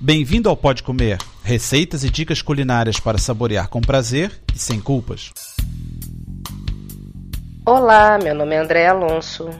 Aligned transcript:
Bem-vindo 0.00 0.48
ao 0.48 0.56
Pode 0.56 0.84
Comer, 0.84 1.18
receitas 1.42 2.04
e 2.04 2.10
dicas 2.10 2.40
culinárias 2.40 3.00
para 3.00 3.18
saborear 3.18 3.68
com 3.68 3.80
prazer 3.80 4.30
e 4.54 4.56
sem 4.56 4.80
culpas. 4.80 5.32
Olá, 7.66 8.16
meu 8.16 8.32
nome 8.32 8.54
é 8.54 8.58
André 8.58 8.86
Alonso. 8.86 9.50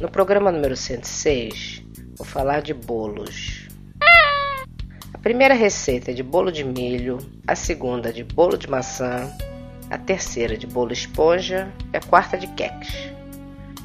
No 0.00 0.10
programa 0.10 0.50
número 0.50 0.76
106, 0.76 1.84
vou 2.16 2.26
falar 2.26 2.60
de 2.60 2.74
bolos. 2.74 3.68
A 5.14 5.18
primeira 5.18 5.54
receita 5.54 6.10
é 6.10 6.14
de 6.14 6.24
bolo 6.24 6.50
de 6.50 6.64
milho, 6.64 7.18
a 7.46 7.54
segunda 7.54 8.12
de 8.12 8.24
bolo 8.24 8.58
de 8.58 8.68
maçã, 8.68 9.32
a 9.88 9.96
terceira 9.96 10.56
de 10.56 10.66
bolo 10.66 10.92
esponja 10.92 11.72
e 11.94 11.96
a 11.96 12.00
quarta 12.00 12.36
de 12.36 12.48
queques. 12.48 13.12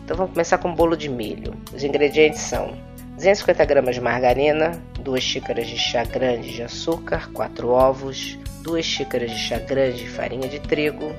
Então 0.04 0.18
vamos 0.18 0.34
começar 0.34 0.58
com 0.58 0.74
bolo 0.74 0.98
de 0.98 1.08
milho. 1.08 1.54
Os 1.72 1.84
ingredientes 1.84 2.42
são 2.42 2.76
250 3.16 3.64
gramas 3.66 3.94
de 3.94 4.02
margarina, 4.02 4.72
2 5.04 5.22
xícaras 5.22 5.68
de 5.68 5.78
chá 5.78 6.06
grande 6.06 6.54
de 6.54 6.64
açúcar, 6.64 7.30
4 7.34 7.68
ovos, 7.68 8.40
2 8.62 8.86
xícaras 8.86 9.32
de 9.32 9.38
chá 9.38 9.60
grande 9.60 9.98
de 9.98 10.10
farinha 10.10 10.48
de 10.48 10.60
trigo, 10.60 11.14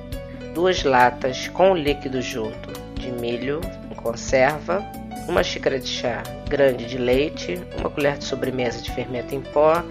2 0.55 0.83
latas 0.83 1.47
com 1.49 1.71
o 1.71 1.75
líquido 1.75 2.19
junto 2.21 2.73
de 2.99 3.11
milho 3.11 3.61
em 3.91 3.93
conserva, 3.93 4.83
1 5.29 5.43
xícara 5.43 5.79
de 5.79 5.87
chá 5.87 6.23
grande 6.49 6.85
de 6.85 6.97
leite, 6.97 7.61
1 7.77 7.89
colher 7.89 8.17
de 8.17 8.25
sobremesa 8.25 8.81
de 8.81 8.91
fermento 8.91 9.35
em 9.35 9.41
pó 9.41 9.83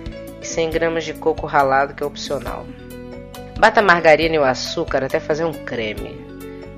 e 0.43 0.47
100 0.47 0.71
gramas 0.71 1.05
de 1.05 1.15
coco 1.15 1.47
ralado 1.47 1.95
que 1.95 2.03
é 2.03 2.07
opcional. 2.07 2.67
Bata 3.59 3.79
a 3.79 3.83
margarina 3.83 4.35
e 4.35 4.39
o 4.39 4.45
açúcar 4.45 5.05
até 5.05 5.21
fazer 5.21 5.45
um 5.45 5.53
creme. 5.53 6.25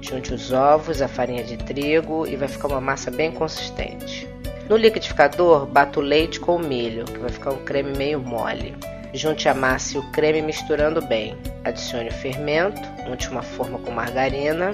Junte 0.02 0.34
os 0.34 0.52
ovos, 0.52 1.00
a 1.00 1.08
farinha 1.08 1.42
de 1.42 1.56
trigo 1.56 2.26
e 2.26 2.36
vai 2.36 2.46
ficar 2.46 2.68
uma 2.68 2.80
massa 2.80 3.10
bem 3.10 3.32
consistente. 3.32 4.28
No 4.68 4.76
liquidificador, 4.76 5.64
bata 5.64 6.00
o 6.00 6.02
leite 6.02 6.40
com 6.40 6.56
o 6.56 6.58
milho, 6.58 7.04
que 7.04 7.18
vai 7.18 7.30
ficar 7.30 7.52
um 7.52 7.64
creme 7.64 7.96
meio 7.96 8.18
mole. 8.18 8.74
Junte 9.14 9.48
a 9.48 9.54
massa 9.54 9.96
e 9.96 10.00
o 10.00 10.10
creme 10.10 10.42
misturando 10.42 11.00
bem. 11.00 11.38
Adicione 11.64 12.08
o 12.08 12.12
fermento, 12.12 12.80
unte 13.08 13.30
uma 13.30 13.42
forma 13.42 13.78
com 13.78 13.92
margarina, 13.92 14.72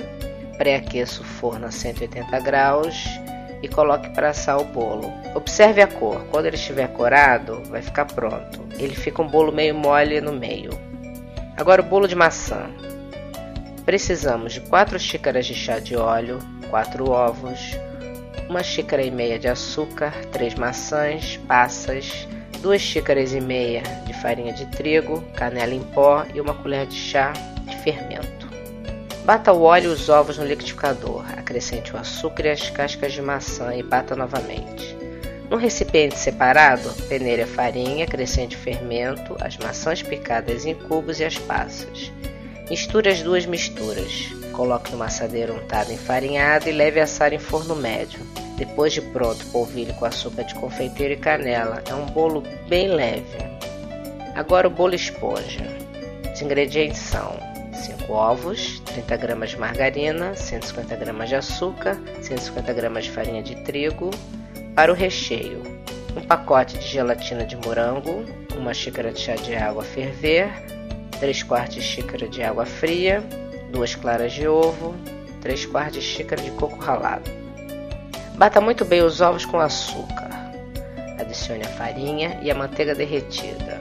pré-aqueça 0.57 1.21
o 1.21 1.25
forno 1.25 1.67
a 1.67 1.71
180 1.71 2.41
graus 2.41 3.05
e 3.63 3.69
coloque 3.69 4.09
para 4.15 4.31
assar 4.31 4.59
o 4.59 4.65
bolo. 4.65 5.13
Observe 5.35 5.83
a 5.83 5.87
cor, 5.87 6.25
quando 6.31 6.47
ele 6.47 6.57
estiver 6.57 6.89
corado, 6.89 7.63
vai 7.69 7.83
ficar 7.83 8.07
pronto. 8.07 8.65
Ele 8.79 8.95
fica 8.95 9.21
um 9.21 9.29
bolo 9.29 9.53
meio 9.53 9.75
mole 9.75 10.23
no 10.23 10.33
meio. 10.33 10.71
Agora 11.55 11.83
o 11.83 11.85
bolo 11.85 12.09
de 12.09 12.17
maçã. 12.17 12.71
Precisamos 13.85 14.55
de 14.55 14.63
4 14.63 14.99
xícaras 14.99 15.45
de 15.45 15.55
chá 15.55 15.79
de 15.79 15.97
óleo, 15.97 16.39
4 16.71 17.11
ovos, 17.11 17.77
uma 18.53 18.63
xícara 18.63 19.03
e 19.03 19.11
meia 19.11 19.39
de 19.39 19.49
açúcar, 19.49 20.13
três 20.31 20.55
maçãs, 20.55 21.39
passas, 21.49 22.29
duas 22.61 22.83
xícaras 22.83 23.33
e 23.33 23.41
meia 23.41 23.83
de 24.07 24.13
farinha 24.13 24.53
de 24.53 24.67
trigo, 24.67 25.25
canela 25.35 25.75
em 25.75 25.83
pó 25.83 26.27
e 26.35 26.41
uma 26.41 26.53
colher 26.53 26.87
de 26.87 26.95
chá 26.95 27.33
de 27.65 27.75
fermento. 27.79 28.47
Bata 29.25 29.55
o 29.55 29.63
óleo 29.63 29.91
e 29.91 29.95
os 29.95 30.11
ovos 30.11 30.37
no 30.37 30.45
liquidificador, 30.45 31.25
acrescente 31.35 31.95
o 31.95 31.97
açúcar 31.97 32.45
e 32.45 32.51
as 32.51 32.69
cascas 32.69 33.15
de 33.15 33.23
maçã 33.23 33.75
e 33.75 33.83
bata 33.83 34.15
novamente. 34.15 34.95
Num 35.49 35.57
recipiente 35.57 36.19
separado, 36.19 36.93
peneire 37.09 37.43
a 37.43 37.47
farinha, 37.47 38.05
acrescente 38.05 38.55
o 38.55 38.59
fermento, 38.59 39.35
as 39.41 39.57
maçãs 39.57 40.03
picadas 40.03 40.67
em 40.67 40.75
cubos 40.75 41.21
e 41.21 41.25
as 41.25 41.39
passas. 41.39 42.13
Misture 42.69 43.09
as 43.09 43.23
duas 43.23 43.47
misturas. 43.47 44.31
Coloque 44.53 44.93
no 44.93 45.03
assadeira 45.03 45.55
untada 45.55 45.91
enfarinhada 45.91 46.69
e 46.69 46.73
leve 46.73 47.01
a 47.01 47.05
assar 47.05 47.33
em 47.33 47.39
forno 47.39 47.75
médio. 47.75 48.21
Depois 48.57 48.93
de 48.93 49.01
pronto, 49.01 49.45
polvilhe 49.47 49.93
com 49.95 50.05
açúcar 50.05 50.45
de 50.45 50.55
confeiteiro 50.55 51.15
e 51.15 51.17
canela. 51.17 51.83
É 51.89 51.95
um 51.95 52.07
bolo 52.07 52.43
bem 52.69 52.89
leve. 52.89 53.39
Agora 54.35 54.67
o 54.69 54.71
bolo 54.71 54.95
esponja. 54.95 55.67
Os 56.33 56.41
ingredientes 56.41 57.01
são 57.01 57.39
5 57.73 58.13
ovos, 58.13 58.81
30 58.81 59.17
gramas 59.17 59.51
de 59.51 59.59
margarina, 59.59 60.35
150 60.35 60.97
gramas 60.97 61.29
de 61.29 61.35
açúcar, 61.35 61.99
150 62.23 62.73
gramas 62.73 63.05
de 63.05 63.11
farinha 63.11 63.43
de 63.43 63.57
trigo. 63.65 64.11
Para 64.75 64.93
o 64.93 64.95
recheio, 64.95 65.63
um 66.17 66.23
pacote 66.23 66.79
de 66.79 66.87
gelatina 66.87 67.45
de 67.45 67.57
morango, 67.57 68.25
uma 68.57 68.73
xícara 68.73 69.13
de 69.13 69.21
chá 69.21 69.35
de 69.35 69.55
água 69.55 69.83
a 69.83 69.87
ferver, 69.87 70.49
3 71.21 71.43
quartos 71.43 71.77
de 71.77 71.83
xícara 71.83 72.29
de 72.29 72.43
água 72.43 72.65
fria, 72.65 73.23
2 73.71 73.95
claras 73.97 74.33
de 74.33 74.47
ovo, 74.47 74.95
3 75.41 75.67
quartos 75.67 76.03
de 76.03 76.09
xícara 76.09 76.43
de 76.43 76.51
coco 76.53 76.79
ralado. 76.79 77.42
Bata 78.37 78.61
muito 78.61 78.85
bem 78.85 79.03
os 79.03 79.21
ovos 79.21 79.45
com 79.45 79.59
açúcar. 79.59 80.31
Adicione 81.21 81.65
a 81.65 81.69
farinha 81.69 82.41
e 82.43 82.51
a 82.51 82.55
manteiga 82.55 82.95
derretida. 82.95 83.79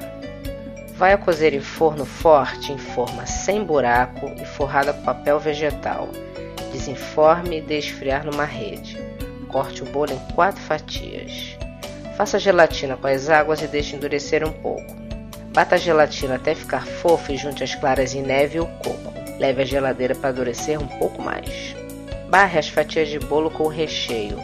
Vai 0.96 1.14
a 1.14 1.18
cozer 1.18 1.54
em 1.54 1.62
forno 1.62 2.06
forte 2.06 2.72
em 2.72 2.78
forma 2.78 3.26
sem 3.26 3.64
buraco 3.64 4.28
e 4.40 4.46
forrada 4.46 4.94
com 4.94 5.04
papel 5.04 5.40
vegetal. 5.40 6.10
Desenforme 6.72 7.58
e 7.58 7.62
deixe 7.62 7.90
esfriar 7.90 8.26
numa 8.26 8.46
rede. 8.46 8.98
Corte 9.48 9.84
o 9.84 9.86
bolo 9.86 10.12
em 10.12 10.34
quatro 10.34 10.62
fatias. 10.62 11.58
Faça 12.16 12.38
gelatina 12.38 12.96
com 12.98 13.08
as 13.08 13.30
águas 13.30 13.62
e 13.62 13.68
deixe 13.68 13.96
endurecer 13.96 14.48
um 14.48 14.52
pouco. 14.52 14.96
Bata 15.54 15.76
a 15.76 15.78
gelatina 15.78 16.36
até 16.36 16.54
ficar 16.54 16.86
fofa 16.86 17.34
e 17.34 17.38
junte 17.38 17.64
as 17.64 17.74
claras 17.74 18.14
em 18.14 18.22
neve 18.22 18.58
e 18.58 18.62
o 18.62 18.68
coco. 18.68 19.14
Leve 19.40 19.64
à 19.64 19.66
geladeira 19.66 20.14
para 20.14 20.30
endurecer 20.30 20.80
um 20.80 20.88
pouco 20.88 21.22
mais. 21.22 21.81
Barre 22.32 22.60
as 22.60 22.70
fatias 22.70 23.10
de 23.10 23.20
bolo 23.20 23.52
com 23.52 23.68
recheio. 23.68 24.38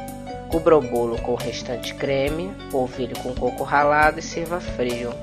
Cubra 0.50 0.78
o 0.78 0.82
bolo 0.82 1.18
com 1.22 1.32
o 1.32 1.38
restante 1.38 1.94
creme, 1.94 2.54
polvilhe 2.70 3.16
com 3.16 3.34
coco 3.34 3.64
ralado 3.64 4.20
e 4.20 4.22
sirva 4.22 4.60
frio. 4.60 5.14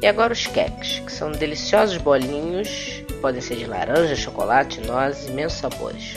E 0.00 0.06
agora 0.06 0.32
os 0.32 0.46
queques, 0.46 1.00
que 1.00 1.12
são 1.12 1.30
deliciosos 1.30 1.98
bolinhos, 1.98 3.04
podem 3.20 3.42
ser 3.42 3.56
de 3.56 3.66
laranja, 3.66 4.16
chocolate, 4.16 4.80
nozes, 4.80 5.28
imensos 5.28 5.58
sabores. 5.58 6.14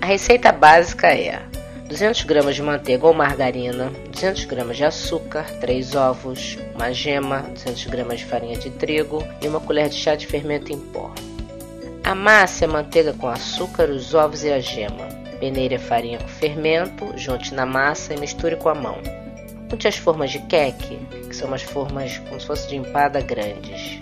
A 0.00 0.06
receita 0.06 0.50
básica 0.52 1.08
é 1.08 1.42
200 1.86 2.22
gramas 2.22 2.54
de 2.54 2.62
manteiga 2.62 3.06
ou 3.06 3.12
margarina, 3.12 3.92
200 4.10 4.46
gramas 4.46 4.78
de 4.78 4.86
açúcar, 4.86 5.44
3 5.60 5.94
ovos, 5.96 6.56
uma 6.74 6.94
gema, 6.94 7.40
200 7.40 7.84
gramas 7.88 8.20
de 8.20 8.24
farinha 8.24 8.56
de 8.56 8.70
trigo 8.70 9.22
e 9.42 9.48
uma 9.48 9.60
colher 9.60 9.90
de 9.90 9.96
chá 9.96 10.14
de 10.14 10.26
fermento 10.26 10.72
em 10.72 10.78
pó. 10.78 11.12
Amasse 12.08 12.64
a 12.64 12.68
manteiga 12.68 13.12
com 13.12 13.28
açúcar, 13.28 13.90
os 13.90 14.14
ovos 14.14 14.42
e 14.42 14.50
a 14.50 14.58
gema. 14.58 15.06
Peneire 15.38 15.74
a 15.74 15.78
farinha 15.78 16.16
com 16.16 16.26
fermento, 16.26 17.12
junte 17.18 17.52
na 17.52 17.66
massa 17.66 18.14
e 18.14 18.18
misture 18.18 18.56
com 18.56 18.70
a 18.70 18.74
mão. 18.74 18.96
Unte 19.70 19.86
as 19.86 19.98
formas 19.98 20.30
de 20.30 20.38
queque, 20.38 20.96
que 21.28 21.36
são 21.36 21.48
umas 21.48 21.60
formas 21.60 22.16
como 22.16 22.40
se 22.40 22.46
fosse 22.46 22.66
de 22.66 22.76
empada 22.76 23.20
grandes, 23.20 24.00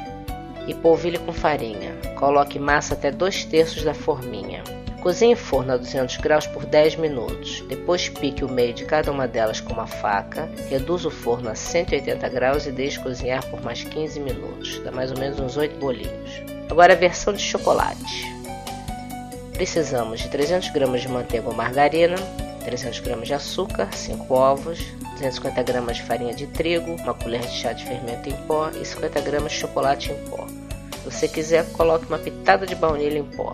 e 0.68 0.74
polvilhe 0.74 1.18
com 1.18 1.32
farinha. 1.32 1.96
Coloque 2.14 2.60
massa 2.60 2.94
até 2.94 3.10
dois 3.10 3.44
terços 3.44 3.82
da 3.82 3.92
forminha. 3.92 4.62
Cozinhe 5.06 5.34
em 5.34 5.36
forno 5.36 5.72
a 5.72 5.76
200 5.76 6.16
graus 6.16 6.48
por 6.48 6.66
10 6.66 6.96
minutos. 6.96 7.60
Depois 7.68 8.08
pique 8.08 8.44
o 8.44 8.50
meio 8.50 8.74
de 8.74 8.84
cada 8.84 9.12
uma 9.12 9.28
delas 9.28 9.60
com 9.60 9.72
uma 9.72 9.86
faca. 9.86 10.50
Reduza 10.68 11.06
o 11.06 11.12
forno 11.12 11.48
a 11.48 11.54
180 11.54 12.28
graus 12.28 12.66
e 12.66 12.72
deixe 12.72 12.98
cozinhar 12.98 13.48
por 13.48 13.62
mais 13.62 13.84
15 13.84 14.18
minutos. 14.18 14.80
Dá 14.80 14.90
mais 14.90 15.12
ou 15.12 15.16
menos 15.16 15.38
uns 15.38 15.56
8 15.56 15.78
bolinhos. 15.78 16.42
Agora 16.68 16.94
a 16.94 16.96
versão 16.96 17.32
de 17.32 17.40
chocolate. 17.40 18.26
Precisamos 19.52 20.22
de 20.22 20.28
300 20.28 20.70
gramas 20.70 21.02
de 21.02 21.08
manteiga 21.08 21.46
ou 21.46 21.54
margarina, 21.54 22.16
300 22.64 22.98
gramas 22.98 23.28
de 23.28 23.34
açúcar, 23.34 23.88
5 23.92 24.34
ovos, 24.34 24.80
250 25.12 25.62
gramas 25.62 25.98
de 25.98 26.02
farinha 26.02 26.34
de 26.34 26.48
trigo, 26.48 26.96
uma 26.96 27.14
colher 27.14 27.42
de 27.42 27.52
chá 27.52 27.72
de 27.72 27.84
fermento 27.84 28.28
em 28.28 28.36
pó 28.48 28.70
e 28.70 28.84
50 28.84 29.20
gramas 29.20 29.52
de 29.52 29.58
chocolate 29.58 30.10
em 30.10 30.16
pó. 30.28 30.44
Se 31.04 31.04
você 31.04 31.28
quiser, 31.28 31.64
coloque 31.74 32.06
uma 32.06 32.18
pitada 32.18 32.66
de 32.66 32.74
baunilha 32.74 33.20
em 33.20 33.24
pó. 33.24 33.52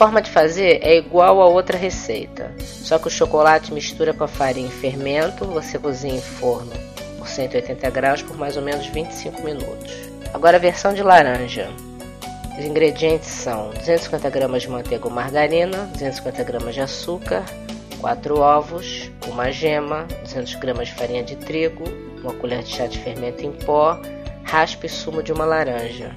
Forma 0.00 0.22
de 0.22 0.30
fazer 0.30 0.80
é 0.82 0.96
igual 0.96 1.42
a 1.42 1.46
outra 1.46 1.76
receita, 1.76 2.50
só 2.58 2.98
que 2.98 3.08
o 3.08 3.10
chocolate 3.10 3.70
mistura 3.70 4.14
com 4.14 4.24
a 4.24 4.28
farinha 4.28 4.66
e 4.66 4.70
fermento, 4.70 5.44
você 5.44 5.78
cozinha 5.78 6.14
em 6.14 6.22
forno 6.22 6.72
por 7.18 7.28
180 7.28 7.90
graus 7.90 8.22
por 8.22 8.34
mais 8.34 8.56
ou 8.56 8.62
menos 8.62 8.86
25 8.86 9.42
minutos. 9.42 9.92
Agora 10.32 10.56
a 10.56 10.58
versão 10.58 10.94
de 10.94 11.02
laranja. 11.02 11.68
Os 12.58 12.64
ingredientes 12.64 13.28
são 13.28 13.72
250 13.74 14.30
gramas 14.30 14.62
de 14.62 14.70
manteiga 14.70 15.04
ou 15.04 15.12
margarina, 15.12 15.84
250 15.92 16.44
gramas 16.44 16.74
de 16.74 16.80
açúcar, 16.80 17.44
4 18.00 18.40
ovos, 18.40 19.10
uma 19.28 19.50
gema, 19.50 20.06
200 20.22 20.54
gramas 20.54 20.88
de 20.88 20.94
farinha 20.94 21.22
de 21.22 21.36
trigo, 21.36 21.84
uma 22.22 22.32
colher 22.32 22.62
de 22.62 22.74
chá 22.74 22.86
de 22.86 22.98
fermento 22.98 23.44
em 23.44 23.52
pó, 23.52 24.00
raspe 24.44 24.86
e 24.86 24.88
sumo 24.88 25.22
de 25.22 25.30
uma 25.30 25.44
laranja. 25.44 26.16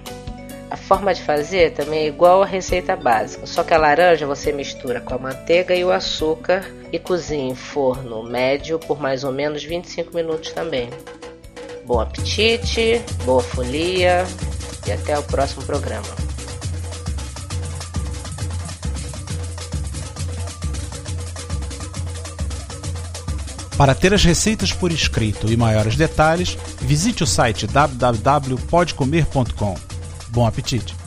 A 0.74 0.76
forma 0.76 1.14
de 1.14 1.22
fazer 1.22 1.72
também 1.74 2.00
é 2.00 2.08
igual 2.08 2.42
à 2.42 2.48
receita 2.48 2.96
básica, 2.96 3.46
só 3.46 3.64
que 3.64 3.76
a 3.76 3.78
laranja 3.78 4.26
você 4.26 4.52
mistura 4.52 5.00
com 5.00 5.14
a 5.14 5.20
manteiga 5.20 5.76
e 5.76 5.86
o 5.86 5.92
açúcar 5.92 6.66
e 6.92 6.98
cozinha 6.98 7.52
em 7.52 7.54
forno 7.54 8.24
médio 8.24 8.80
por 8.80 9.00
mais 9.00 9.24
ou 9.24 9.32
menos 9.32 9.64
25 9.64 10.16
minutos 10.16 10.52
também. 10.52 10.90
Bom 11.86 12.00
apetite, 12.00 13.04
boa 13.24 13.44
folia 13.44 14.26
e 14.88 14.92
até 14.92 15.16
o 15.16 15.22
próximo 15.22 15.64
programa. 15.64 16.08
Para 23.78 23.94
ter 23.94 24.12
as 24.12 24.24
receitas 24.24 24.74
por 24.74 24.92
escrito 24.92 25.54
e 25.54 25.58
maiores 25.58 25.96
detalhes, 25.96 26.58
visite 26.82 27.22
o 27.22 27.28
site 27.28 27.68
www.podcomer.com. 27.68 29.93
Bom 30.34 30.48
apetite! 30.48 31.03